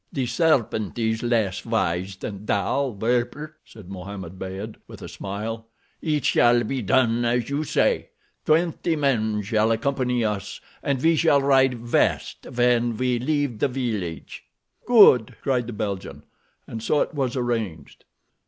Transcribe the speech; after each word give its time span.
"The 0.11 0.25
serpent 0.25 0.97
is 0.97 1.21
less 1.21 1.63
wise 1.63 2.15
than 2.15 2.47
thou, 2.47 2.87
Werper," 2.87 3.57
said 3.63 3.87
Mohammed 3.91 4.39
Beyd 4.39 4.77
with 4.87 5.03
a 5.03 5.07
smile. 5.07 5.67
"It 6.01 6.25
shall 6.25 6.63
be 6.63 6.81
done 6.81 7.23
as 7.23 7.51
you 7.51 7.63
say. 7.63 8.09
Twenty 8.43 8.95
men 8.95 9.43
shall 9.43 9.71
accompany 9.71 10.25
us, 10.25 10.59
and 10.81 10.99
we 11.03 11.15
shall 11.15 11.43
ride 11.43 11.91
west—when 11.93 12.97
we 12.97 13.19
leave 13.19 13.59
the 13.59 13.67
village." 13.67 14.43
"Good," 14.87 15.35
cried 15.43 15.67
the 15.67 15.73
Belgian, 15.73 16.23
and 16.65 16.81
so 16.81 17.01
it 17.01 17.13
was 17.13 17.35
arranged. 17.37 18.05